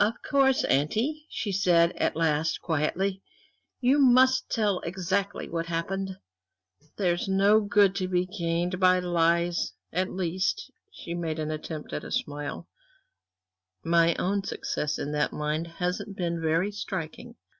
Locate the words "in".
14.98-15.12